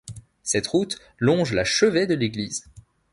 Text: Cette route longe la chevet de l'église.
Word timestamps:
Cette 0.41 0.65
route 0.65 0.97
longe 1.19 1.53
la 1.53 1.63
chevet 1.63 2.07
de 2.07 2.15
l'église. 2.15 2.65